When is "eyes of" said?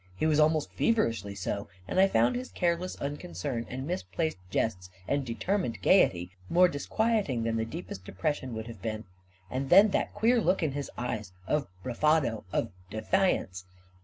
10.97-11.67